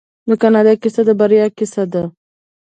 د 0.29 0.31
کاناډا 0.41 0.73
کیسه 0.81 1.01
د 1.07 1.09
بریا 1.19 1.45
کیسه 1.57 1.83
ده. 1.93 2.03